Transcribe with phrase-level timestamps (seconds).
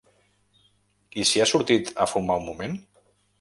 [1.23, 2.77] I si ha sortit a fumar un moment?